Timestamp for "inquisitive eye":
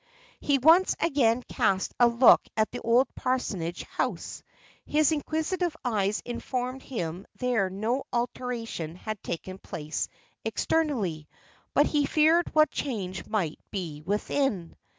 5.11-6.11